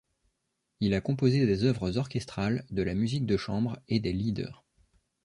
Il 0.79 0.95
a 0.95 0.99
composé 0.99 1.45
des 1.45 1.63
œuvres 1.63 1.95
orchestrales, 1.99 2.65
de 2.71 2.81
la 2.81 2.95
musique 2.95 3.27
de 3.27 3.37
chambre, 3.37 3.77
et 3.87 3.99
des 3.99 4.13
lieder. 4.13 4.49